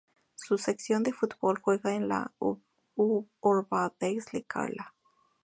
Su 0.33 0.57
sección 0.57 1.03
de 1.03 1.13
fútbol 1.13 1.59
juega 1.61 1.93
en 1.93 2.07
la 2.07 2.33
Úrvalsdeild 2.95 4.47
Karla. 4.47 4.95